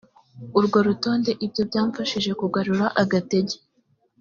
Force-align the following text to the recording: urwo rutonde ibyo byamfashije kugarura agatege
urwo 0.57 0.77
rutonde 0.87 1.31
ibyo 1.45 1.61
byamfashije 1.69 2.31
kugarura 2.39 2.85
agatege 3.01 3.55